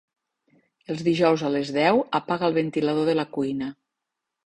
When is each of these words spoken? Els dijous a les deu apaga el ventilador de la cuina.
Els 0.93 1.03
dijous 1.09 1.45
a 1.51 1.53
les 1.57 1.71
deu 1.77 2.03
apaga 2.23 2.51
el 2.51 2.59
ventilador 2.59 3.11
de 3.15 3.19
la 3.23 3.31
cuina. 3.41 3.73